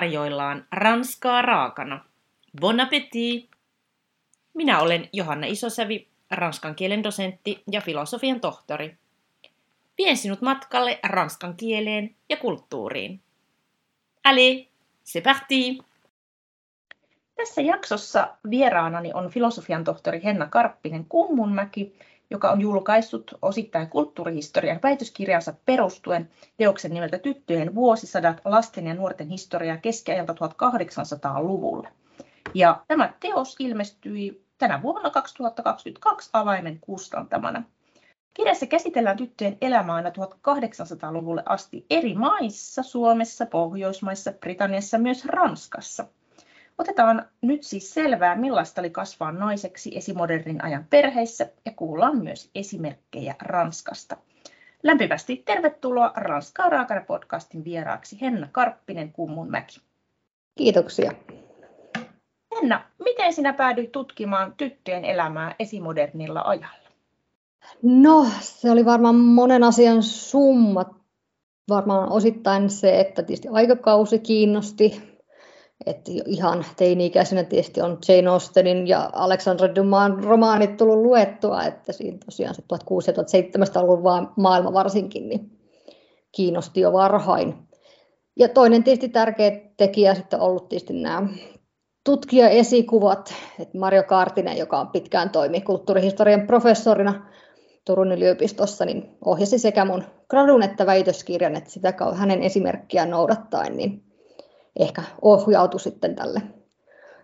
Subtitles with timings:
[0.00, 2.04] tarjoillaan ranskaa raakana.
[2.60, 3.50] Bon appétit!
[4.54, 8.96] Minä olen Johanna Isosävi, ranskan kielen dosentti ja filosofian tohtori.
[9.98, 13.20] Vien sinut matkalle ranskan kieleen ja kulttuuriin.
[14.24, 14.66] Allez,
[15.04, 15.78] c'est parti!
[17.36, 21.94] Tässä jaksossa vieraanani on filosofian tohtori Henna Karppinen Kummunmäki,
[22.30, 29.76] joka on julkaissut osittain kulttuurihistorian väitöskirjansa perustuen teoksen nimeltä Tyttöjen vuosisadat, lasten ja nuorten historiaa
[29.76, 31.88] keskiajalta 1800-luvulle.
[32.54, 37.62] Ja tämä teos ilmestyi tänä vuonna 2022 avaimen kustantamana.
[38.34, 46.04] Kirjassa käsitellään tyttöjen elämää aina 1800-luvulle asti eri maissa, Suomessa, Pohjoismaissa, Britanniassa, myös Ranskassa–
[46.80, 53.34] Otetaan nyt siis selvää, millaista oli kasvaa naiseksi esimodernin ajan perheissä ja kuullaan myös esimerkkejä
[53.42, 54.16] Ranskasta.
[54.82, 59.80] Lämpimästi tervetuloa Ranskaa raakana podcastin vieraaksi Henna Karppinen Kummunmäki.
[60.58, 61.12] Kiitoksia.
[62.56, 66.90] Henna, miten sinä päädyit tutkimaan tyttöjen elämää esimodernilla ajalla?
[67.82, 70.94] No, se oli varmaan monen asian summa.
[71.68, 75.09] Varmaan osittain se, että tietysti aikakausi kiinnosti,
[75.86, 82.18] et ihan teini-ikäisenä tietysti on Jane Austenin ja Alexandra Dumas romaanit tullut luettua, että siinä
[82.24, 85.58] tosiaan se 1600-1700-luvun maailma varsinkin niin
[86.32, 87.54] kiinnosti jo varhain.
[88.36, 91.28] Ja toinen tietysti tärkeä tekijä sitten on ollut tietysti nämä
[92.04, 97.26] tutkija-esikuvat, että Mario Kaartinen, joka on pitkään toimi kulttuurihistorian professorina
[97.84, 104.09] Turun yliopistossa, niin ohjasi sekä mun gradun että väitöskirjan, että sitä hänen esimerkkiään noudattaen, niin
[104.76, 106.42] ehkä ohjautui sitten tälle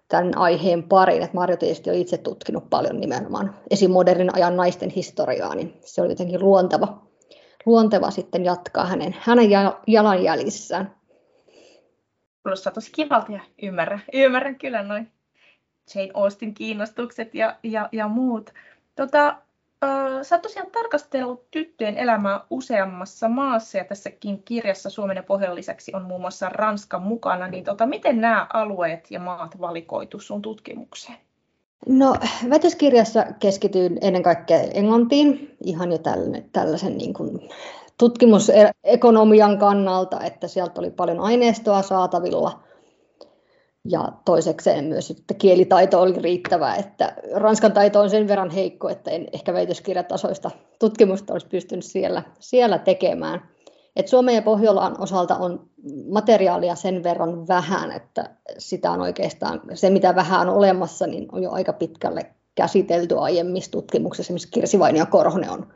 [0.08, 1.22] tämän aiheen pariin.
[1.22, 6.12] että Marjo tietysti on itse tutkinut paljon nimenomaan esimodernin ajan naisten historiaa, niin se oli
[6.12, 7.02] jotenkin luonteva,
[7.66, 9.50] luonteva sitten jatkaa hänen, hänen
[9.86, 10.94] jalanjäljissään.
[12.42, 15.12] Kuulostaa tosi kivalta ja ymmärrän, ymmärrän kyllä noin
[15.94, 18.50] Jane Austen kiinnostukset ja, ja, ja muut.
[18.96, 19.36] Tota,
[20.22, 25.92] Sä oot tosiaan tarkastellut tyttöjen elämää useammassa maassa ja tässäkin kirjassa Suomen ja Pohjan lisäksi
[25.94, 27.48] on muun muassa Ranska mukana.
[27.48, 31.18] Niin tota, miten nämä alueet ja maat valikoitu sun tutkimukseen?
[31.86, 32.14] No,
[32.50, 35.98] väitöskirjassa keskityin ennen kaikkea Englantiin ihan jo
[36.52, 37.48] tällaisen niin kuin
[37.98, 42.60] tutkimusekonomian kannalta, että sieltä oli paljon aineistoa saatavilla–
[43.88, 49.10] ja toisekseen myös että kielitaito oli riittävä, että ranskan taito on sen verran heikko, että
[49.10, 53.48] en ehkä väitöskirjatasoista tutkimusta olisi pystynyt siellä, siellä tekemään.
[53.96, 55.70] Et Suomen ja Pohjolan osalta on
[56.10, 61.42] materiaalia sen verran vähän, että sitä on oikeastaan, se mitä vähän on olemassa, niin on
[61.42, 64.26] jo aika pitkälle käsitelty aiemmissa tutkimuksissa.
[64.26, 65.66] Esimerkiksi Kirsi Vainio Korhonen on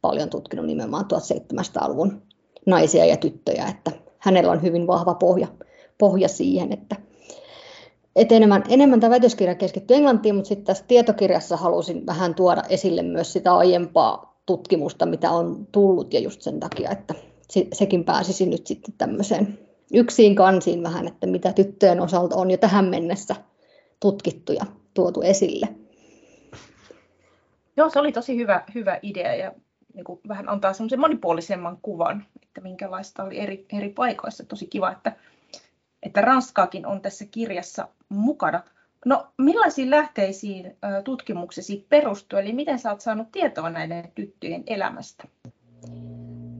[0.00, 2.22] paljon tutkinut nimenomaan 1700-luvun
[2.66, 5.48] naisia ja tyttöjä, että hänellä on hyvin vahva pohja,
[5.98, 6.96] pohja siihen, että
[8.16, 13.02] et enemmän, enemmän tämä väitöskirja keskittyy englantiin, mutta sitten tässä tietokirjassa halusin vähän tuoda esille
[13.02, 17.14] myös sitä aiempaa tutkimusta, mitä on tullut, ja just sen takia, että
[17.72, 19.58] sekin pääsisi nyt sitten tämmöiseen
[19.94, 23.36] yksiin kansiin vähän, että mitä tyttöjen osalta on jo tähän mennessä
[24.00, 25.68] tutkittu ja tuotu esille.
[27.76, 29.52] Joo, se oli tosi hyvä, hyvä idea ja
[29.94, 34.44] niin kuin vähän antaa semmoisen monipuolisemman kuvan, että minkälaista oli eri, eri paikoissa.
[34.44, 35.12] Tosi kiva, että
[36.02, 38.62] että Ranskaakin on tässä kirjassa mukana.
[39.06, 45.24] No millaisiin lähteisiin tutkimuksesi perustuu, eli miten sä oot saanut tietoa näiden tyttöjen elämästä?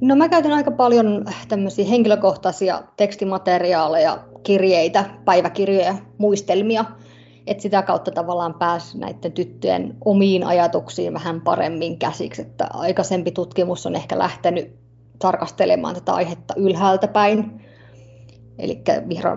[0.00, 6.84] No mä käytän aika paljon tämmöisiä henkilökohtaisia tekstimateriaaleja, kirjeitä, päiväkirjoja, muistelmia,
[7.46, 13.86] että sitä kautta tavallaan pääsi näiden tyttöjen omiin ajatuksiin vähän paremmin käsiksi, että aikaisempi tutkimus
[13.86, 14.74] on ehkä lähtenyt
[15.18, 17.69] tarkastelemaan tätä aihetta ylhäältä päin,
[18.60, 18.82] eli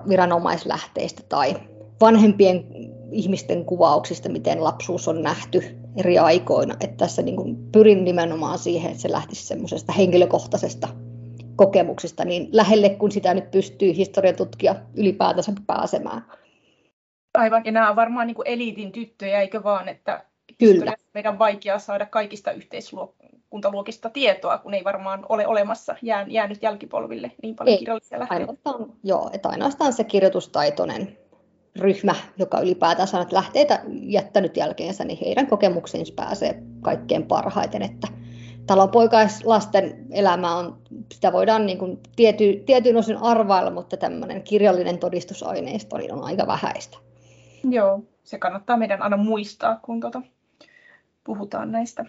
[0.10, 1.56] viranomaislähteistä tai
[2.02, 2.66] vanhempien
[3.12, 6.74] ihmisten kuvauksista, miten lapsuus on nähty eri aikoina.
[6.74, 10.88] Että tässä niin kuin pyrin nimenomaan siihen, että se lähtisi semmoisesta henkilökohtaisesta
[11.56, 16.26] kokemuksesta niin lähelle, kun sitä nyt pystyy historiatutkija ylipäätänsä pääsemään.
[17.34, 20.26] Aivan, ja nämä on varmaan niin kuin eliitin tyttöjä, eikö vaan, että
[20.60, 20.94] Kyllä.
[21.14, 22.52] meidän on vaikea saada kaikista
[23.54, 28.42] yhteiskuntaluokista tietoa, kun ei varmaan ole olemassa jää, jäänyt jälkipolville niin paljon ei, kirjallisia lähteitä.
[28.42, 31.18] Ainoastaan, joo, että ainoastaan se kirjoitustaitoinen
[31.80, 37.82] ryhmä, joka ylipäätään on lähteitä jättänyt jälkeensä, niin heidän kokemuksiinsa pääsee kaikkein parhaiten.
[37.82, 38.08] Että
[38.68, 40.78] talonpoikaislasten elämä on,
[41.12, 46.48] sitä voidaan niin kuin tiety, tietyn osin arvailla, mutta tämmöinen kirjallinen todistusaineisto niin on aika
[46.48, 46.98] vähäistä.
[47.70, 50.22] Joo, se kannattaa meidän aina muistaa, kun tuota,
[51.24, 52.06] puhutaan näistä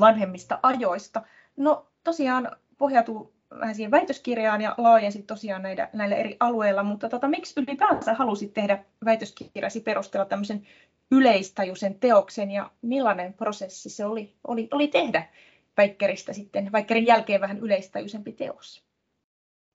[0.00, 1.22] vanhemmista ajoista.
[1.56, 7.28] No tosiaan pohjautuu vähän siihen väitöskirjaan ja laajensit tosiaan näitä, näillä eri alueilla, mutta tota,
[7.28, 10.66] miksi ylipäänsä halusit tehdä väitöskirjasi perusteella tämmöisen
[11.10, 15.28] yleistajuisen teoksen ja millainen prosessi se oli, oli, oli tehdä
[15.76, 18.87] Väikkeristä sitten, Väikkerin jälkeen vähän yleistajuisempi teos?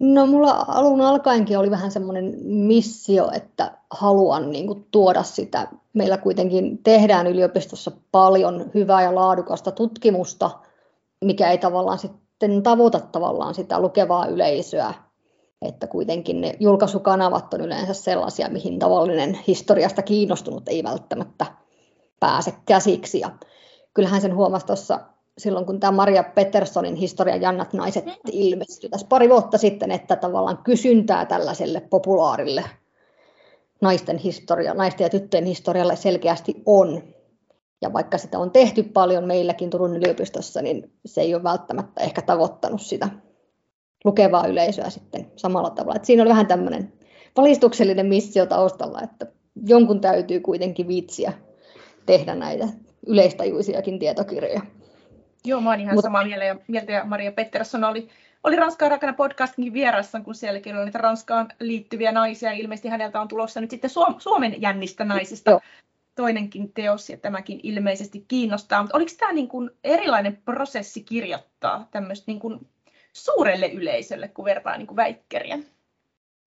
[0.03, 5.67] No mulla alun alkaenkin oli vähän semmoinen missio, että haluan niin kuin, tuoda sitä.
[5.93, 10.49] Meillä kuitenkin tehdään yliopistossa paljon hyvää ja laadukasta tutkimusta,
[11.25, 14.93] mikä ei tavallaan sitten tavoita tavallaan sitä lukevaa yleisöä.
[15.61, 21.45] Että kuitenkin ne julkaisukanavat on yleensä sellaisia, mihin tavallinen historiasta kiinnostunut ei välttämättä
[22.19, 23.19] pääse käsiksi.
[23.19, 23.29] Ja
[23.93, 24.99] kyllähän sen huomasi tuossa
[25.37, 28.11] silloin, kun tämä Maria Petersonin historian jannat naiset mm.
[28.31, 32.63] ilmestyi tässä pari vuotta sitten, että tavallaan kysyntää tällaiselle populaarille
[33.81, 37.03] naisten, historia, naisten ja tyttöjen historialle selkeästi on.
[37.81, 42.21] Ja vaikka sitä on tehty paljon meilläkin Turun yliopistossa, niin se ei ole välttämättä ehkä
[42.21, 43.09] tavoittanut sitä
[44.05, 45.95] lukevaa yleisöä sitten samalla tavalla.
[45.95, 46.93] Et siinä on vähän tämmöinen
[47.37, 49.27] valistuksellinen missio taustalla, että
[49.67, 51.33] jonkun täytyy kuitenkin viitsiä
[52.05, 52.67] tehdä näitä
[53.07, 54.61] yleistajuisiakin tietokirjoja.
[55.45, 56.03] Joo, mä oon ihan Mut...
[56.03, 58.09] samaa mieltä ja, mieltä ja Maria Pettersson oli,
[58.43, 62.51] oli Ranskaan rakana podcastinkin vierassa, kun sielläkin oli niitä Ranskaan liittyviä naisia.
[62.51, 65.61] Ilmeisesti häneltä on tulossa nyt sitten Suomen jännistä naisista Joo.
[66.15, 68.81] toinenkin teos, ja tämäkin ilmeisesti kiinnostaa.
[68.81, 72.67] Mutta oliko tämä niin kuin erilainen prosessi kirjoittaa tämmöistä niin kuin
[73.13, 75.65] suurelle yleisölle, kun vertaa niin kuin väikkerien?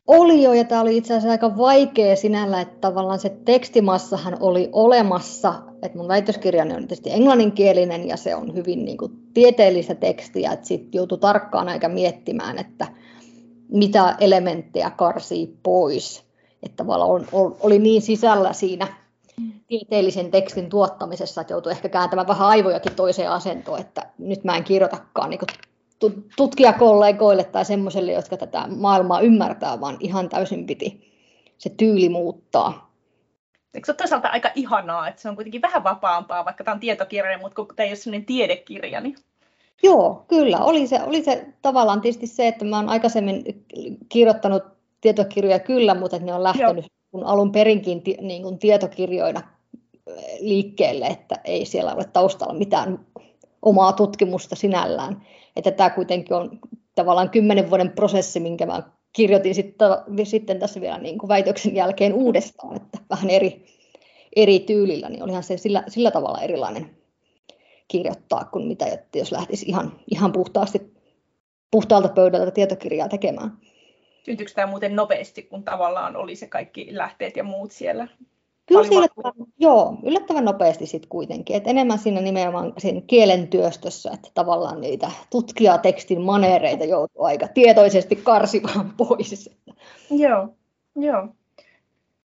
[0.07, 4.69] Oli jo, ja tämä oli itse asiassa aika vaikea sinällä, että tavallaan se tekstimassahan oli
[4.73, 10.53] olemassa, että mun väitöskirjani on tietysti englanninkielinen ja se on hyvin niin kuin, tieteellistä tekstiä,
[10.53, 12.87] että sitten joutui tarkkaan aika miettimään, että
[13.69, 16.25] mitä elementtejä karsii pois.
[16.63, 18.89] Että tavallaan on, oli niin sisällä siinä
[19.67, 24.65] tieteellisen tekstin tuottamisessa, että joutui ehkä kääntämään vähän aivojakin toiseen asentoon, että nyt mä en
[24.65, 25.41] kirjoitakaan niin
[26.37, 31.13] tutkijakollegoille tai semmoiselle, jotka tätä maailmaa ymmärtää, vaan ihan täysin piti
[31.59, 32.93] se tyyli muuttaa.
[33.75, 36.81] Eikö se ole toisaalta aika ihanaa, että se on kuitenkin vähän vapaampaa, vaikka tämä on
[36.81, 39.17] tietokirja, mutta kun tämä ei ole sellainen tiedekirja, niin...
[39.83, 40.59] Joo, kyllä.
[40.59, 43.65] Oli se, oli se tavallaan tietysti se, että mä olen aikaisemmin
[44.09, 44.63] kirjoittanut
[45.01, 46.89] tietokirjoja kyllä, mutta ne on lähtenyt Joo.
[47.11, 49.41] kun alun perinkin niin kuin tietokirjoina
[50.41, 53.07] liikkeelle, että ei siellä ole taustalla mitään
[53.67, 55.23] omaa tutkimusta sinällään
[55.57, 56.59] että tämä kuitenkin on
[56.95, 58.83] tavallaan kymmenen vuoden prosessi, minkä mä
[59.13, 59.55] kirjoitin
[60.25, 63.67] sitten, tässä vielä niin kuin väitöksen jälkeen uudestaan, että vähän eri,
[64.37, 66.97] eri tyylillä, niin olihan se sillä, sillä tavalla erilainen
[67.89, 70.95] kirjoittaa kuin mitä, jos lähtisi ihan, ihan puhtaasti,
[71.71, 73.59] puhtaalta pöydältä tietokirjaa tekemään.
[74.25, 78.09] Syntyykö tämä muuten nopeasti, kun tavallaan oli se kaikki lähteet ja muut siellä
[78.67, 81.57] Kyllä se yllättävän, joo, yllättävän nopeasti sitten kuitenkin.
[81.57, 88.17] Et enemmän siinä nimenomaan siinä kielen työstössä, että tavallaan niitä tutkijatekstin manereita joutuu aika tietoisesti
[88.17, 89.51] karsimaan pois.
[90.11, 90.49] Joo,
[90.97, 91.23] joo.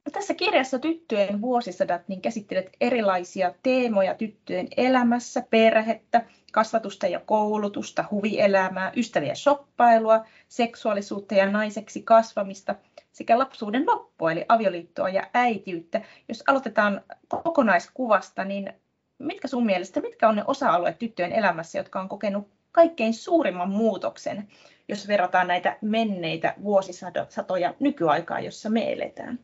[0.05, 8.05] No tässä kirjassa Tyttöjen vuosisadat niin käsittelet erilaisia teemoja tyttöjen elämässä, perhettä, kasvatusta ja koulutusta,
[8.11, 12.75] huvielämää, ystäviä shoppailua, seksuaalisuutta ja naiseksi kasvamista–
[13.17, 16.01] sekä lapsuuden loppua, eli avioliittoa ja äitiyttä.
[16.29, 17.01] Jos aloitetaan
[17.45, 18.73] kokonaiskuvasta, niin
[19.19, 24.49] mitkä sun mielestä, mitkä on ne osa-alueet tyttöjen elämässä, jotka on kokenut kaikkein suurimman muutoksen,
[24.89, 29.39] jos verrataan näitä menneitä vuosisatoja nykyaikaa, jossa me eletään?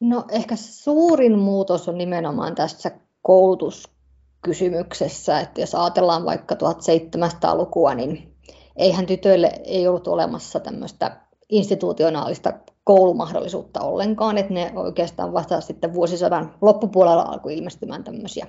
[0.00, 2.90] No ehkä suurin muutos on nimenomaan tässä
[3.22, 8.34] koulutuskysymyksessä, että jos ajatellaan vaikka 1700-lukua, niin
[8.76, 12.52] eihän tytöille ei ollut olemassa tämmöistä institutionaalista
[12.84, 18.46] koulumahdollisuutta ollenkaan, että ne oikeastaan vasta sitten vuosisadan loppupuolella alkoi ilmestymään tämmöisiä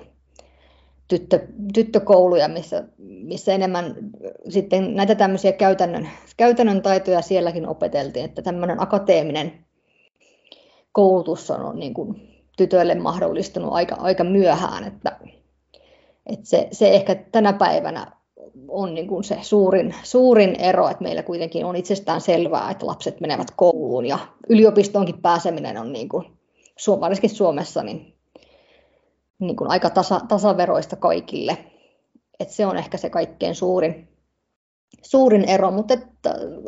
[1.10, 3.96] tyttö, tyttökouluja, missä, missä enemmän
[4.48, 9.64] sitten näitä tämmöisiä käytännön, käytännön taitoja sielläkin opeteltiin, että tämmöinen akateeminen
[10.92, 15.16] koulutus on niin kuin tytöille mahdollistunut aika, aika myöhään, että,
[16.26, 18.19] että se, se ehkä tänä päivänä
[18.68, 23.20] on niin kuin se suurin, suurin ero, että meillä kuitenkin on itsestään selvää, että lapset
[23.20, 26.26] menevät kouluun ja yliopistoonkin pääseminen on niin kuin,
[27.00, 28.14] varsinkin Suomessa niin,
[29.38, 31.58] niin kuin aika tasa, tasaveroista kaikille.
[32.40, 34.08] Et se on ehkä se kaikkein suurin,
[35.02, 36.06] suurin ero, mutta et,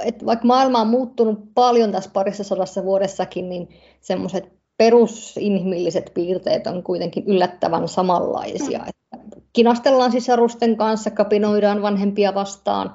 [0.05, 3.69] et vaikka maailma on muuttunut paljon tässä parissa sadassa vuodessakin, niin
[4.01, 8.79] semmoiset perusinhimilliset piirteet on kuitenkin yllättävän samanlaisia.
[8.79, 8.89] Mm.
[8.89, 12.95] Että kinastellaan sisarusten kanssa, kapinoidaan vanhempia vastaan,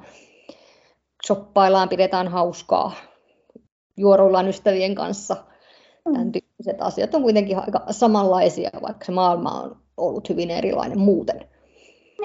[1.27, 2.91] shoppaillaan, pidetään hauskaa,
[3.97, 5.35] juoruillaan ystävien kanssa.
[6.05, 6.13] Mm.
[6.13, 11.56] Tämän tyyppiset asiat on kuitenkin aika samanlaisia, vaikka se maailma on ollut hyvin erilainen muuten.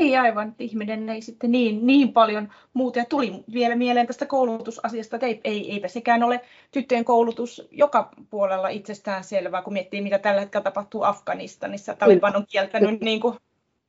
[0.00, 2.98] Niin aivan, ihminen ei sitten niin, niin paljon muuta.
[2.98, 8.10] Ja tuli vielä mieleen tästä koulutusasiasta, että ei, ei, eipä sekään ole tyttöjen koulutus joka
[8.30, 11.94] puolella itsestään selvää, kun miettii, mitä tällä hetkellä tapahtuu Afganistanissa.
[11.94, 13.36] Taliban on kieltänyt niin kuin,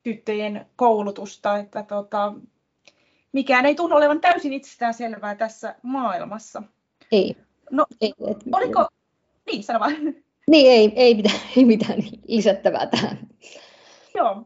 [0.04, 2.34] tyttöjen koulutusta, että tota,
[3.32, 6.64] mikään ei tunnu olevan täysin itsestään selvää tässä maailmassa.
[7.12, 7.38] Ei.
[7.72, 8.38] No, ei, et...
[8.52, 8.88] oliko,
[9.52, 9.94] niin sano vaan.
[10.48, 13.20] Niin, ei, ei, mitään, ei mitään lisättävää tähän.
[14.16, 14.46] Joo.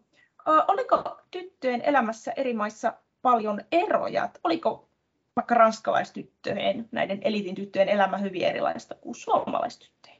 [0.67, 4.29] Oliko tyttöjen elämässä eri maissa paljon eroja?
[4.43, 4.87] Oliko
[5.35, 10.17] vaikka ranskalaistyttöjen, näiden elitin tyttöjen elämä hyvin erilaista kuin suomalaistyttöjen?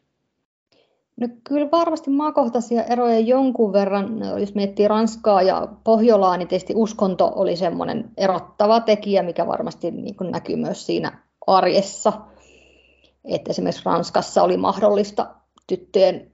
[1.22, 7.32] No kyllä varmasti maakohtaisia eroja jonkun verran, jos miettii Ranskaa ja Pohjolaa, niin tietysti uskonto
[7.36, 12.14] oli semmoinen erottava tekijä, mikä varmasti niin näkyy myös siinä arjessa.
[13.26, 15.36] Että esimerkiksi Ranskassa oli mahdollista
[15.68, 16.32] tyttöjen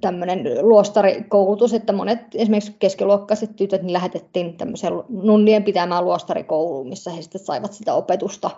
[0.00, 7.22] tämmöinen luostarikoulutus, että monet esimerkiksi keskiluokkaiset tytöt niin lähetettiin tämmöiseen nunnien pitämään luostarikouluun, missä he
[7.22, 8.50] sitten saivat sitä opetusta.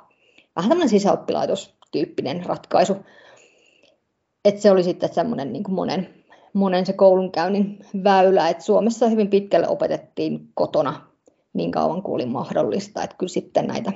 [0.57, 2.97] Vähän tämmöinen sisäoppilaitostyyppinen ratkaisu.
[4.45, 6.09] Että se oli sitten semmoinen niin kuin monen,
[6.53, 11.01] monen se koulunkäynnin väylä, että Suomessa hyvin pitkälle opetettiin kotona
[11.53, 13.93] niin kauan kuin oli mahdollista, että kyllä sitten näitä,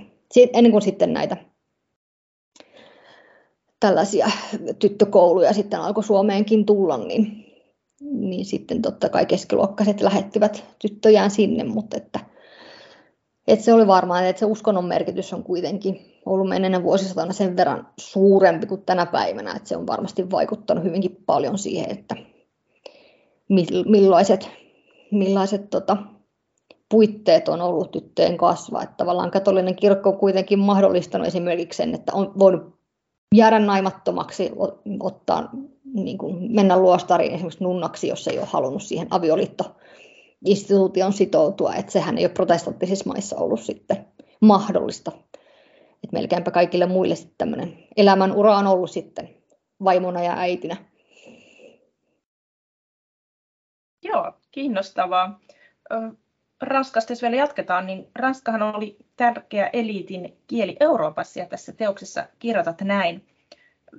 [0.53, 1.37] ennen kuin sitten näitä
[3.81, 4.31] tällaisia
[4.79, 7.45] tyttökouluja sitten alkoi Suomeenkin tulla, niin,
[8.01, 12.21] niin sitten totta kai keskiluokkaiset lähettivät tyttöjään sinne, mutta että,
[13.49, 17.89] että se oli varmaan, että se uskonnon merkitys on kuitenkin ollut menneenä vuosisatana sen verran
[18.01, 22.17] suurempi kuin tänä päivänä, että se on varmasti vaikuttanut hyvinkin paljon siihen, että
[23.87, 24.51] millaiset,
[25.11, 25.97] millaiset tota,
[26.89, 28.83] puitteet on ollut tyttöjen kasvaa.
[28.83, 32.78] Että tavallaan katolinen kirkko on kuitenkin mahdollistanut esimerkiksi sen, että on voinut
[33.35, 34.53] jäädä naimattomaksi,
[35.01, 35.51] ottaa,
[35.95, 41.75] niin kuin mennä luostariin esimerkiksi nunnaksi, jos ei ole halunnut siihen avioliittoinstituution sitoutua.
[41.75, 44.07] Että sehän ei ole protestanttisissa maissa ollut sitten
[44.41, 45.13] mahdollista.
[46.05, 49.29] Että melkeinpä kaikille muille sitten tämmöinen elämänura on ollut sitten
[49.85, 50.77] vaimona ja äitinä.
[54.03, 55.41] Joo, kiinnostavaa.
[56.61, 62.81] Ranskasta, jos vielä jatketaan, niin Ranskahan oli tärkeä eliitin kieli Euroopassa ja tässä teoksessa kirjoitat
[62.81, 63.27] näin.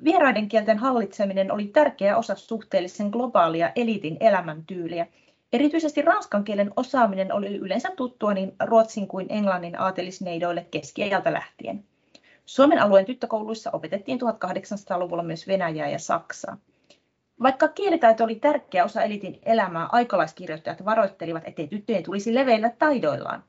[0.04, 5.08] Vieraiden kielten hallitseminen oli tärkeä osa suhteellisen globaalia eliitin elämäntyyliä.
[5.54, 11.84] Erityisesti ranskan kielen osaaminen oli yleensä tuttua niin ruotsin kuin englannin aatelisneidoille keskiajalta lähtien.
[12.46, 16.58] Suomen alueen tyttökouluissa opetettiin 1800-luvulla myös Venäjää ja Saksaa.
[17.42, 23.44] Vaikka kielitaito oli tärkeä osa elitin elämää, aikalaiskirjoittajat varoittelivat, ettei tyttöjen tulisi leveillä taidoillaan.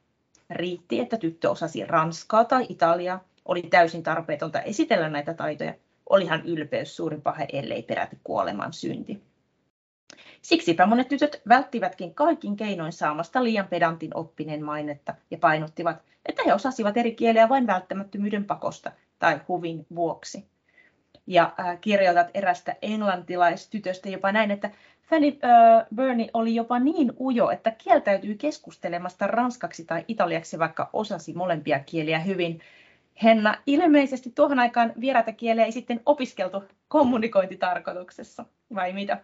[0.50, 5.74] Riitti, että tyttö osasi ranskaa tai italiaa, oli täysin tarpeetonta esitellä näitä taitoja.
[6.08, 9.22] Olihan ylpeys suuri pahe, ellei peräti kuoleman synti.
[10.42, 16.54] Siksipä monet tytöt välttivätkin kaikin keinoin saamasta liian pedantin oppineen mainetta ja painottivat, että he
[16.54, 20.49] osasivat eri kieliä vain välttämättömyyden pakosta tai huvin vuoksi
[21.30, 24.70] ja äh, kirjoitat erästä englantilaistytöstä jopa näin, että
[25.10, 31.32] Fanny äh, Burney oli jopa niin ujo, että kieltäytyi keskustelemasta ranskaksi tai italiaksi, vaikka osasi
[31.34, 32.60] molempia kieliä hyvin.
[33.22, 38.44] Henna, ilmeisesti tuohon aikaan vieraita kieliä ei sitten opiskeltu kommunikointitarkoituksessa,
[38.74, 39.18] vai mitä?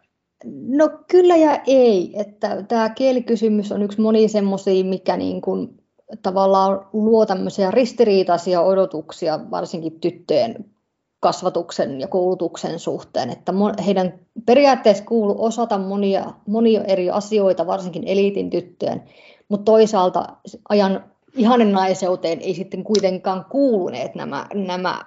[0.68, 2.12] No kyllä ja ei.
[2.20, 5.82] Että tämä kielikysymys on yksi moni semmoisia, mikä niin kuin
[6.22, 10.75] tavallaan luo tämmöisiä ristiriitaisia odotuksia varsinkin tyttöjen
[11.20, 13.52] kasvatuksen ja koulutuksen suhteen, että
[13.86, 19.02] heidän periaatteessa kuuluu osata monia, monia eri asioita, varsinkin eliitin tyttöjen,
[19.48, 20.26] mutta toisaalta
[20.68, 21.04] ajan
[21.36, 25.00] ihanen naiseuteen ei sitten kuitenkaan kuuluneet nämä, nämä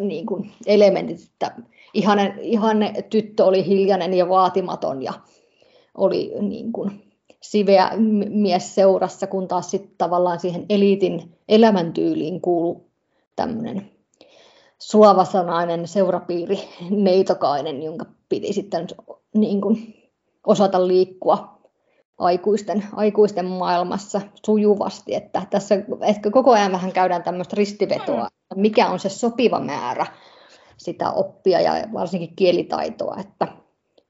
[0.00, 1.54] niin kuin elementit, että
[1.94, 5.12] ihanen, ihanne tyttö oli hiljainen ja vaatimaton ja
[5.94, 7.02] oli niin kuin
[7.42, 7.90] siveä
[8.28, 12.90] mies seurassa, kun taas sitten tavallaan siihen eliitin elämäntyyliin kuuluu
[13.36, 13.90] tämmöinen
[14.82, 16.58] sulavasanainen seurapiiri
[16.90, 18.86] neitokainen, jonka piti sitten
[19.34, 19.94] niin kuin
[20.46, 21.60] osata liikkua
[22.18, 25.14] aikuisten, aikuisten maailmassa sujuvasti.
[25.14, 30.06] Että tässä ehkä koko ajan vähän käydään tämmöistä ristivetoa, että mikä on se sopiva määrä
[30.76, 33.16] sitä oppia ja varsinkin kielitaitoa.
[33.20, 33.48] Että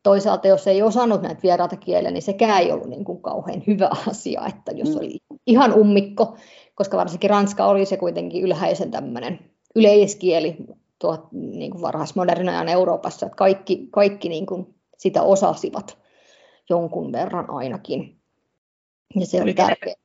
[0.02, 3.90] toisaalta jos ei osannut näitä vieraita kieliä, niin sekään ei ollut niin kuin kauhean hyvä
[4.08, 4.96] asia, että jos mm.
[4.96, 6.36] oli ihan ummikko,
[6.74, 9.38] koska varsinkin Ranska oli se kuitenkin ylhäisen tämmöinen
[9.76, 10.56] yleiskieli
[10.98, 15.98] tuot, niin kuin varhaismodernin ajan Euroopassa, että kaikki, kaikki niin kuin sitä osasivat
[16.70, 18.20] jonkun verran ainakin.
[19.20, 19.96] Ja se oli tärkeää.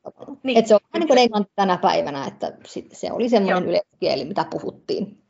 [0.44, 0.58] Niin.
[0.58, 2.58] Että se on niin kuin englanti tänä päivänä, että
[2.92, 5.25] se oli semmoinen yleiskieli, mitä puhuttiin.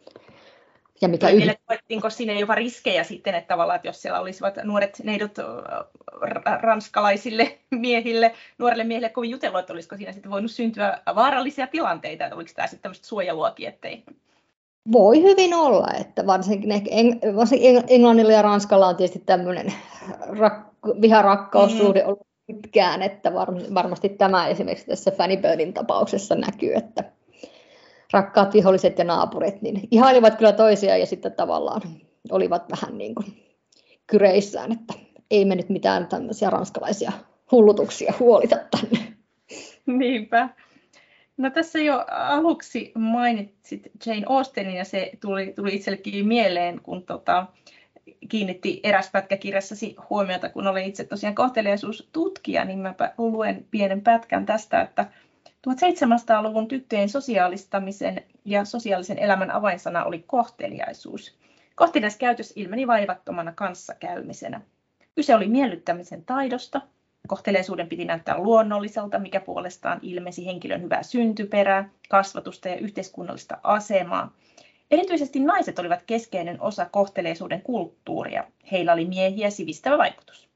[1.01, 1.55] Ja mikä yh...
[1.65, 5.35] koettiinko sinne jopa riskejä sitten, että tavallaan, että jos siellä olisivat nuoret neidot
[6.61, 12.35] ranskalaisille miehille, nuorille miehille kovin jutellut, että olisiko siinä sitten voinut syntyä vaarallisia tilanteita, että
[12.35, 13.07] oliko tämä sitten tämmöistä
[13.67, 14.03] ettei
[14.91, 19.73] voi hyvin olla, että varsinkin, ehkä Eng- varsinkin Englannilla ja Ranskalla on tietysti tämmöinen
[20.19, 22.07] rak- viharakkaussuhde mm.
[22.07, 23.33] ollut pitkään, että
[23.73, 27.03] varmasti tämä esimerkiksi tässä Fanny Birdin tapauksessa näkyy, että
[28.15, 31.81] rakkaat viholliset ja naapurit niin ihailivat kyllä toisiaan ja sitten tavallaan
[32.31, 33.27] olivat vähän niin kuin
[34.07, 34.93] kyreissään, että
[35.31, 37.11] ei me nyt mitään tämmöisiä ranskalaisia
[37.51, 39.13] hullutuksia huolita tänne.
[39.85, 40.49] Niinpä.
[41.37, 47.45] No tässä jo aluksi mainitsit Jane Austenin ja se tuli, tuli itsellekin mieleen, kun tota,
[48.29, 54.45] kiinnitti eräs pätkä kirjassasi huomiota, kun olen itse tosiaan kohteliaisuustutkija, niin mä luen pienen pätkän
[54.45, 55.05] tästä, että
[55.67, 61.37] 1700-luvun tyttöjen sosiaalistamisen ja sosiaalisen elämän avainsana oli kohteliaisuus.
[61.75, 64.61] Kohtelias käytös ilmeni vaivattomana kanssakäymisenä.
[65.15, 66.81] Kyse oli miellyttämisen taidosta,
[67.27, 74.33] Kohteleisuuden piti näyttää luonnolliselta, mikä puolestaan ilmesi henkilön hyvää syntyperää, kasvatusta ja yhteiskunnallista asemaa.
[74.91, 78.43] Erityisesti naiset olivat keskeinen osa kohteleisuuden kulttuuria.
[78.71, 80.49] Heillä oli miehiä sivistävä vaikutus.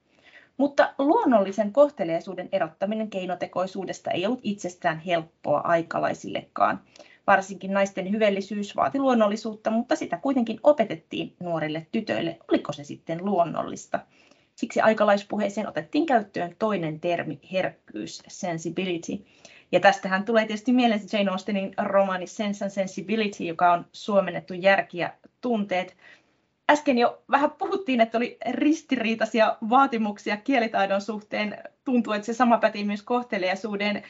[0.60, 6.80] Mutta luonnollisen kohteleisuuden erottaminen keinotekoisuudesta ei ollut itsestään helppoa aikalaisillekaan.
[7.26, 12.38] Varsinkin naisten hyvellisyys vaati luonnollisuutta, mutta sitä kuitenkin opetettiin nuorille tytöille.
[12.48, 14.00] Oliko se sitten luonnollista?
[14.54, 19.12] Siksi aikalaispuheeseen otettiin käyttöön toinen termi, herkkyys, sensibility.
[19.72, 24.98] Ja tästähän tulee tietysti mieleen Jane Austenin romaani Sense and Sensibility, joka on suomennettu järki
[24.98, 25.96] ja tunteet.
[26.70, 31.58] Äsken jo vähän puhuttiin, että oli ristiriitaisia vaatimuksia kielitaidon suhteen.
[31.84, 34.02] Tuntuu, että se sama päti myös kohteliaisuuden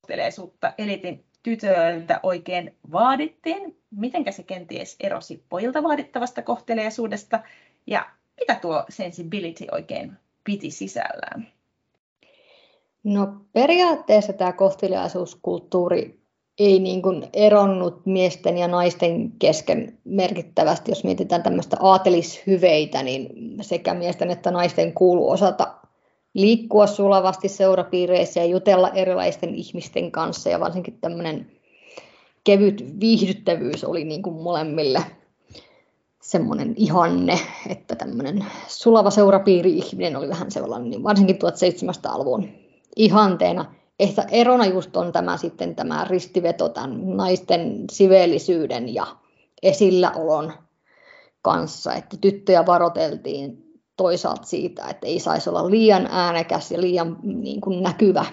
[0.00, 3.78] kohteliaisuutta elitin tytöiltä oikein vaadittiin.
[3.90, 7.40] Mitenkä se kenties erosi pojilta vaadittavasta kohteliaisuudesta
[7.86, 10.12] ja mitä tuo sensibility oikein
[10.44, 11.48] piti sisällään?
[13.04, 16.21] No periaatteessa tämä kohteliaisuuskulttuuri
[16.58, 20.90] ei niin kuin eronnut miesten ja naisten kesken merkittävästi.
[20.90, 23.28] Jos mietitään tämmöistä aatelishyveitä, niin
[23.60, 25.74] sekä miesten että naisten kuuluu osata
[26.34, 30.50] liikkua sulavasti seurapiireissä ja jutella erilaisten ihmisten kanssa.
[30.50, 31.50] Ja varsinkin tämmöinen
[32.44, 35.02] kevyt viihdyttävyys oli niin kuin molemmille
[36.22, 37.38] semmoinen ihanne,
[37.68, 42.48] että tämmöinen sulava seurapiiri-ihminen oli vähän sellainen, niin varsinkin 1700-luvun
[42.96, 43.74] ihanteena.
[44.02, 49.06] Ehkä erona just on tämä sitten tämä ristiveto tämän naisten siveellisyyden ja
[49.62, 50.52] esilläolon
[51.42, 53.64] kanssa, että tyttöjä varoteltiin
[53.96, 58.24] toisaalta siitä, että ei saisi olla liian äänekäs ja liian niin kuin näkyvä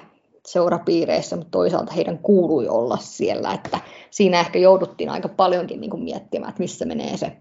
[0.48, 3.80] seurapiireissä, mutta toisaalta heidän kuului olla siellä, että
[4.12, 7.38] siinä ehkä jouduttiin aika paljonkin niin kuin miettimään, että missä menee se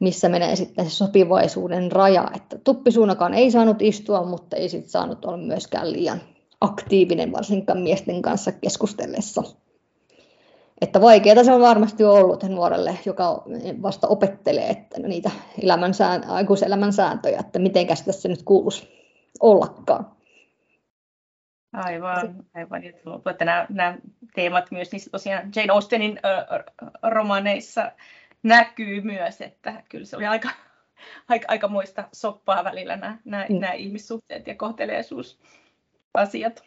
[0.00, 5.24] missä menee sitten se sopivaisuuden raja, että tuppisuunakaan ei saanut istua, mutta ei sitten saanut
[5.24, 6.20] olla myöskään liian
[6.64, 9.42] aktiivinen, varsinkaan miesten kanssa keskustellessa.
[10.80, 13.42] Että vaikeaa se on varmasti ollut nuorelle, joka
[13.82, 15.30] vasta opettelee että niitä
[15.62, 15.92] elämän,
[16.28, 18.88] aikuiselämän sääntöjä, että miten tässä nyt kuuluisi
[19.40, 20.06] ollakaan.
[21.72, 22.82] Aivan, aivan.
[23.30, 23.98] Että nämä, nämä
[24.34, 26.64] teemat myös niissä tosiaan Jane Austenin äh,
[27.02, 27.92] romaneissa
[28.42, 30.48] näkyy myös, että kyllä se oli aika,
[31.28, 33.60] aika, aika muista soppaa välillä nämä, nämä, mm.
[33.60, 34.54] nämä ihmissuhteet ja
[36.14, 36.62] kohteleisuusasiat.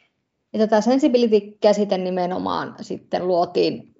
[0.53, 3.95] Ja tätä sensibility-käsite nimenomaan sitten luotiin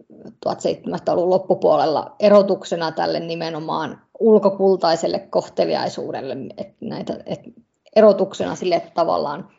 [0.50, 7.50] 1700-luvun loppupuolella erotuksena tälle nimenomaan ulkokultaiselle kohteliaisuudelle, että näitä, että
[7.96, 9.50] erotuksena sille, että tavallaan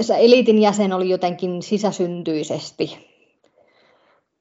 [0.00, 3.08] se eliitin jäsen oli jotenkin sisäsyntyisesti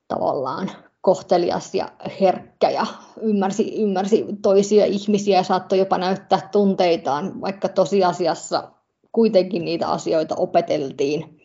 [0.08, 1.90] tavallaan kohtelias ja
[2.22, 2.86] herkkä ja
[3.22, 8.72] ymmärsi, ymmärsi toisia ihmisiä ja saattoi jopa näyttää tunteitaan, vaikka tosiasiassa
[9.14, 11.40] kuitenkin niitä asioita opeteltiin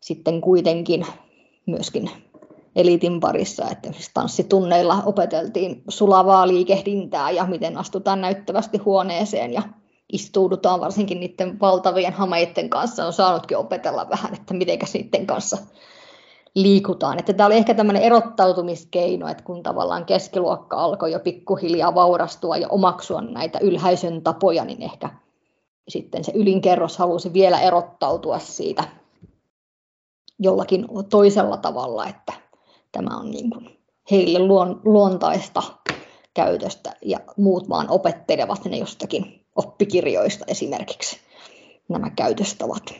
[0.00, 1.06] sitten kuitenkin
[1.66, 2.10] myöskin
[2.76, 9.62] eliitin parissa, että tanssitunneilla opeteltiin sulavaa liikehdintää ja miten astutaan näyttävästi huoneeseen ja
[10.12, 15.58] istuudutaan varsinkin niiden valtavien hameiden kanssa on saanutkin opetella vähän, että miten niiden kanssa
[16.54, 17.18] liikutaan.
[17.18, 22.68] Että tämä oli ehkä tämmöinen erottautumiskeino, että kun tavallaan keskiluokka alkoi jo pikkuhiljaa vaurastua ja
[22.68, 25.23] omaksua näitä ylhäisön tapoja, niin ehkä
[25.88, 28.84] sitten se ylinkerros halusi vielä erottautua siitä
[30.38, 32.32] jollakin toisella tavalla, että
[32.92, 33.78] tämä on niin kuin
[34.10, 34.38] heille
[34.84, 35.62] luontaista
[36.34, 41.20] käytöstä ja muut vaan opettelevat ne jostakin oppikirjoista esimerkiksi
[41.88, 42.94] nämä käytöstavat.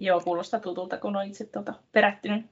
[0.00, 2.46] Joo, kuulostaa tutulta, kun olen itse tuota perättynyt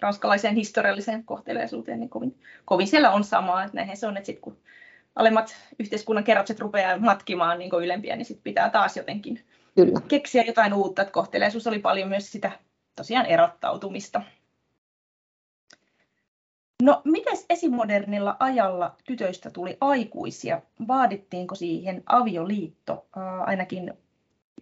[0.00, 3.64] ranskalaiseen historialliseen kohteleisuuteen, niin kovin, kovin siellä on samaa.
[3.64, 4.56] Että näinhän se on, että sit kun
[5.16, 9.40] alemmat yhteiskunnan kerrokset rupeaa matkimaan niin ylempiä, niin sit pitää taas jotenkin
[9.74, 10.00] Kyllä.
[10.08, 11.02] keksiä jotain uutta.
[11.02, 12.50] Että kohteleisuus oli paljon myös sitä
[12.96, 14.22] tosiaan erottautumista.
[16.82, 20.62] No, miten esimodernilla ajalla tytöistä tuli aikuisia?
[20.88, 23.06] Vaadittiinko siihen avioliitto?
[23.46, 23.92] ainakin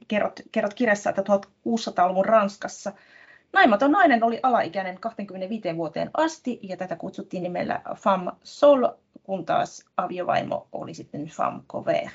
[0.08, 2.92] kerrot, kerrot kirjassa, että 1600-luvun Ranskassa
[3.52, 8.88] naimaton nainen oli alaikäinen 25 vuoteen asti ja tätä kutsuttiin nimellä femme sol,
[9.22, 12.10] kun taas aviovaimo oli sitten femme couvert.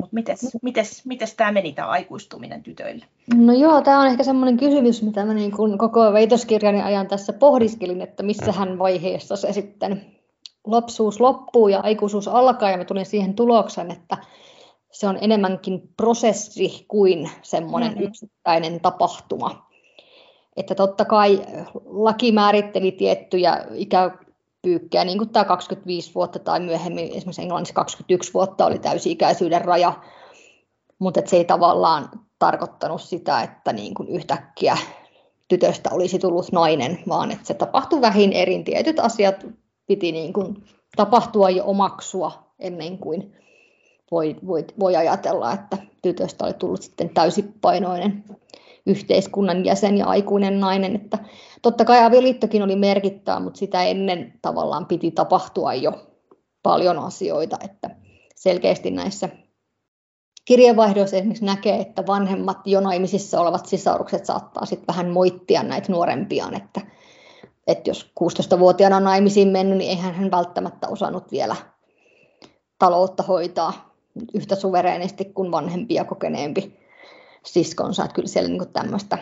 [0.00, 3.04] Mutta mites, mites, mites tämä meni, tämä aikuistuminen tytöille?
[3.34, 7.32] No joo, tämä on ehkä semmoinen kysymys, mitä mä niin kun koko väitöskirjani ajan tässä
[7.32, 10.06] pohdiskelin, että missähän vaiheessa se sitten
[10.66, 14.16] lapsuus loppuu ja aikuisuus alkaa, ja mä tulin siihen tulokseen, että
[14.92, 18.06] se on enemmänkin prosessi kuin semmoinen mm-hmm.
[18.06, 19.63] yksittäinen tapahtuma.
[20.56, 21.42] Että totta kai
[21.84, 28.66] laki määritteli tiettyjä ikäpyykkejä, niin kuin tämä 25 vuotta tai myöhemmin esimerkiksi Englannissa 21 vuotta
[28.66, 29.92] oli täysi-ikäisyyden raja,
[30.98, 34.76] mutta se ei tavallaan tarkoittanut sitä, että niin kuin yhtäkkiä
[35.48, 38.64] tytöstä olisi tullut nainen, vaan että se tapahtui vähin erin.
[38.64, 39.46] Tietyt asiat
[39.86, 40.64] piti niin kuin
[40.96, 43.36] tapahtua ja omaksua ennen kuin
[44.10, 48.24] voi, voi, voi ajatella, että tytöstä oli tullut sitten täysipainoinen
[48.86, 50.96] yhteiskunnan jäsen ja aikuinen nainen.
[50.96, 51.18] Että
[51.62, 55.92] totta kai avioliittokin oli merkittävä, mutta sitä ennen tavallaan piti tapahtua jo
[56.62, 57.90] paljon asioita, että
[58.34, 59.28] selkeästi näissä
[60.44, 66.54] kirjeenvaihdoissa esimerkiksi näkee, että vanhemmat jo naimisissa olevat sisarukset saattaa sitten vähän moittia näitä nuorempiaan,
[66.54, 66.80] että,
[67.66, 71.56] että jos 16-vuotiaana naimisiin mennyt, niin eihän hän välttämättä osannut vielä
[72.78, 73.94] taloutta hoitaa
[74.34, 76.83] yhtä suvereenisti kuin vanhempi ja kokeneempi
[77.46, 78.04] siskonsa.
[78.04, 79.18] Että kyllä siellä niin tämmöistä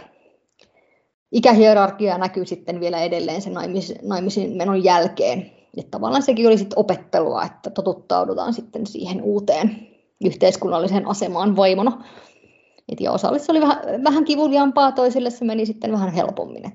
[1.33, 5.53] ikähierarkiaa näkyy sitten vielä edelleen sen naimis, naimisiin menon jälkeen.
[5.77, 9.89] Että tavallaan sekin oli sitten opettelua, että totuttaudutaan sitten siihen uuteen
[10.25, 12.05] yhteiskunnalliseen asemaan vaimona.
[12.93, 16.73] Et ja osalle se oli vähän, vähän kivuliaampaa, toisille se meni sitten vähän helpommin.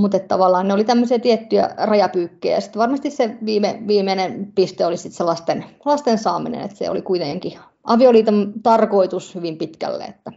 [0.00, 2.60] Mutta tavallaan ne oli tämmöisiä tiettyjä rajapyykkejä.
[2.60, 7.02] Sitten varmasti se viime, viimeinen piste oli sitten se lasten, lasten saaminen, että se oli
[7.02, 7.58] kuitenkin
[7.88, 10.32] avioliiton tarkoitus hyvin pitkälle, että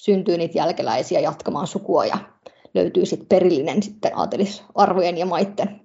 [0.00, 2.18] syntyy niitä jälkeläisiä jatkamaan sukua ja
[2.74, 5.80] löytyy sitten perillinen sitten aatelisarvojen ja maitten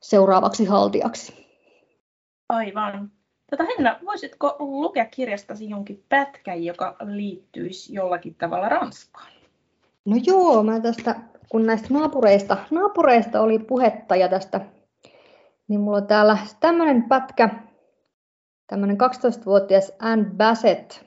[0.00, 1.46] seuraavaksi haltijaksi.
[2.48, 3.10] Aivan.
[3.50, 9.32] Tota Henna, voisitko lukea kirjastasi jonkin pätkän, joka liittyisi jollakin tavalla Ranskaan?
[10.04, 14.60] No joo, mä tästä, kun näistä naapureista, naapureista oli puhetta ja tästä,
[15.68, 17.50] niin mulla on täällä tämmöinen pätkä,
[18.72, 21.00] tämmöinen 12-vuotias Anne Bassett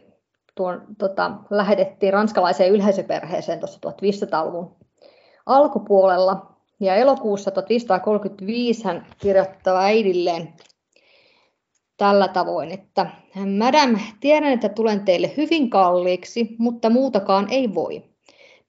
[0.56, 4.76] tuon, tota, lähetettiin ranskalaiseen yleisöperheeseen tuossa 1500-luvun
[5.46, 6.56] alkupuolella.
[6.80, 10.54] Ja elokuussa 1535 hän kirjoittaa äidilleen
[11.98, 13.06] tällä tavoin, että
[13.58, 18.04] Madame, tiedän, että tulen teille hyvin kalliiksi, mutta muutakaan ei voi.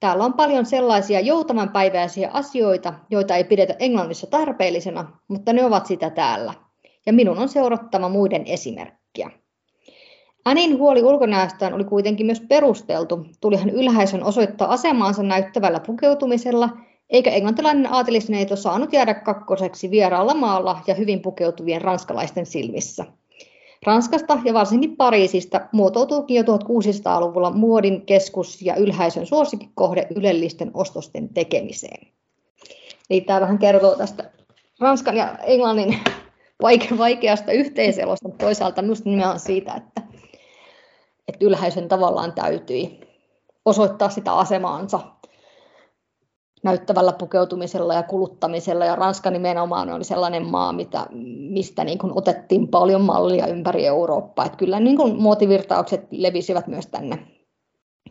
[0.01, 6.11] Täällä on paljon sellaisia joutavanpäiväisiä asioita, joita ei pidetä Englannissa tarpeellisena, mutta ne ovat sitä
[6.11, 6.65] täällä.
[7.07, 9.31] Ja minun on seurattava muiden esimerkkiä.
[10.45, 13.27] Anin huoli ulkonäöstään oli kuitenkin myös perusteltu.
[13.40, 16.69] Tuli hän ylhäisön osoittaa asemaansa näyttävällä pukeutumisella,
[17.11, 23.05] eikä englantilainen aatelisneito saanut jäädä kakkoseksi vieraalla maalla ja hyvin pukeutuvien ranskalaisten silmissä.
[23.87, 32.07] Ranskasta ja varsinkin Pariisista muotoutuukin jo 1600-luvulla muodin keskus ja ylhäisön suosikkikohde ylellisten ostosten tekemiseen.
[33.11, 34.31] Eli tämä vähän kertoo tästä
[34.81, 35.99] Ranskan ja Englannin
[36.99, 40.03] vaikeasta yhteiselosta, mutta toisaalta myös nimenomaan siitä, että,
[41.29, 43.01] että ylhäisön tavallaan täytyi
[43.64, 45.01] osoittaa sitä asemaansa
[46.62, 48.85] näyttävällä pukeutumisella ja kuluttamisella.
[48.85, 51.07] Ja Ranska nimenomaan oli sellainen maa, mitä,
[51.51, 54.47] mistä niin kuin otettiin paljon mallia ympäri Eurooppaa.
[54.47, 57.19] Että kyllä niin kuin muotivirtaukset levisivät myös tänne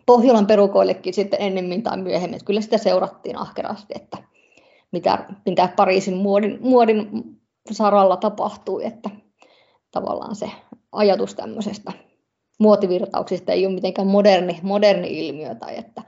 [0.05, 2.35] Pohjolan perukoillekin sitten ennemmin tai myöhemmin.
[2.35, 4.17] Että kyllä sitä seurattiin ahkerasti, että
[4.91, 7.09] mitä, mitä Pariisin muodin, muodin
[7.71, 8.85] saralla tapahtui.
[8.85, 9.09] Että
[9.91, 10.51] tavallaan se
[10.91, 11.91] ajatus tämmöisestä
[12.59, 16.01] muotivirtauksista ei ole mitenkään moderni, moderni ilmiö tai että,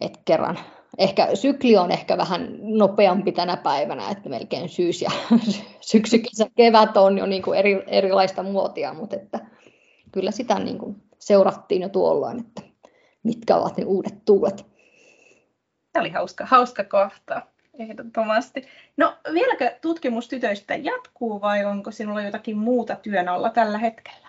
[0.00, 0.58] että kerran
[0.98, 5.10] ehkä sykli on ehkä vähän nopeampi tänä päivänä, että melkein syys ja
[5.80, 9.40] syksy, kesä, kevät on jo niin kuin eri, erilaista muotia, mutta että
[10.12, 12.62] kyllä sitä niin kuin seurattiin jo tuolloin, että
[13.22, 14.66] mitkä ovat ne uudet tuulet.
[15.92, 17.42] Tämä oli hauska, hauska kohta,
[17.78, 18.62] ehdottomasti.
[18.96, 24.28] No vieläkö tutkimus tytöistä jatkuu vai onko sinulla jotakin muuta työn alla tällä hetkellä?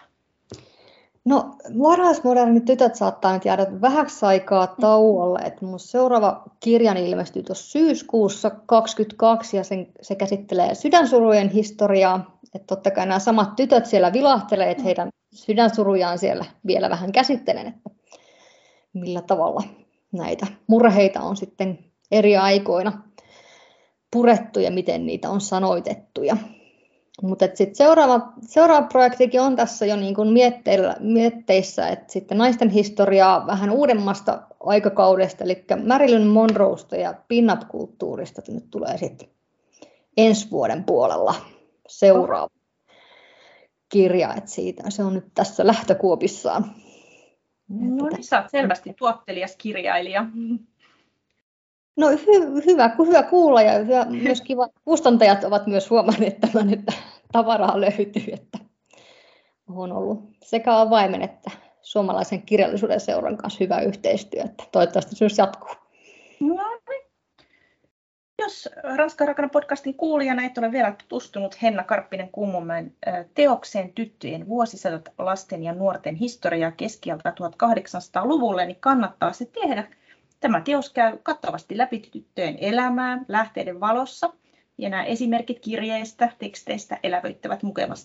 [1.25, 5.39] No varhaismodernit tytöt saattaa nyt jäädä vähäksi aikaa tauolle.
[5.39, 12.39] Että mun seuraava kirjani ilmestyy tuossa syyskuussa 2022 ja sen, se käsittelee sydänsurujen historiaa.
[12.55, 17.67] Että totta kai nämä samat tytöt siellä vilahtelee, että heidän sydänsurujaan siellä vielä vähän käsittelen,
[17.67, 17.89] että
[18.93, 19.63] millä tavalla
[20.11, 21.79] näitä murheita on sitten
[22.11, 22.91] eri aikoina
[24.11, 26.23] purettu ja miten niitä on sanoitettu.
[26.23, 26.37] Ja
[27.21, 30.29] mutta sitten seuraava, seuraava projektikin on tässä jo niin kuin
[30.99, 38.97] mietteissä, että sitten naisten historiaa vähän uudemmasta aikakaudesta, eli Marilyn Monroesta ja pin-up-kulttuurista nyt tulee
[38.97, 39.29] sitten
[40.17, 41.35] ensi vuoden puolella
[41.87, 42.49] seuraava
[43.89, 46.65] kirja, että siitä se on nyt tässä lähtökuopissaan.
[47.69, 50.25] No niin, sä oot selvästi tuottelias kirjailija.
[51.99, 54.67] No hy- hyvä, hyvä kuulla ja hyvä, myös kiva.
[54.85, 56.93] Kustantajat ovat myös huomanneet tämän, että
[57.31, 58.59] tavaraa löytyy, että
[59.69, 65.37] on ollut sekä avaimen että suomalaisen kirjallisuuden seuran kanssa hyvä yhteistyö, että toivottavasti se myös
[65.37, 65.75] jatkuu.
[66.39, 66.55] No,
[66.89, 67.09] niin.
[68.41, 72.95] Jos Ranskan rakana podcastin kuulijana et ole vielä tutustunut Henna Karppinen Kummumäen
[73.33, 79.87] teokseen Tyttöjen vuosisadat lasten ja nuorten historiaa keskialta 1800-luvulle, niin kannattaa se tehdä.
[80.39, 84.33] Tämä teos käy kattavasti läpi tyttöjen elämää lähteiden valossa–
[84.79, 87.59] ja nämä esimerkit kirjeistä, teksteistä elävöittävät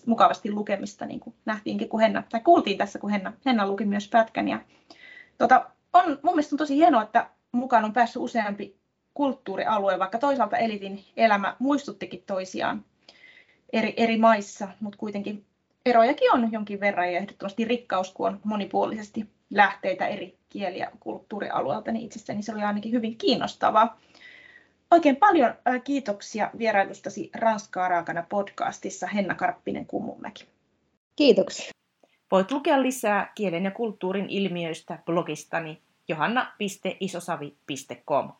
[0.05, 4.07] mukavasti, lukemista, niin kuin nähtiinkin, kun Henna, tai kuultiin tässä, kun Henna, Henna luki myös
[4.07, 4.47] pätkän.
[4.47, 4.61] Ja,
[5.37, 8.75] tota, on, mun mielestä on tosi hienoa, että mukaan on päässyt useampi
[9.13, 12.85] kulttuurialue, vaikka toisaalta elitin elämä muistuttikin toisiaan
[13.73, 15.45] eri, eri maissa, mutta kuitenkin
[15.85, 21.91] erojakin on jonkin verran ja ehdottomasti rikkaus, kun on monipuolisesti lähteitä eri kieli- ja kulttuurialueelta,
[21.91, 23.99] niin itsestäni se oli ainakin hyvin kiinnostavaa.
[24.91, 30.45] Oikein paljon kiitoksia vierailustasi Ranskaa raakana podcastissa Henna Karppinen Kummunmäki.
[31.15, 31.69] Kiitoksia.
[32.31, 38.31] Voit lukea lisää kielen ja kulttuurin ilmiöistä blogistani johanna.isosavi.com.